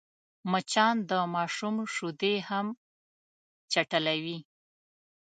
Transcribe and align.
مچان 0.51 0.95
د 1.09 1.11
ماشوم 1.33 1.75
شیدې 1.93 2.33
هم 2.49 2.67
چټلوي 3.71 4.39